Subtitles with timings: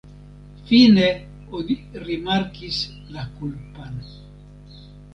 [0.69, 1.05] Fine
[1.59, 4.05] oni rimarkis la kulpan.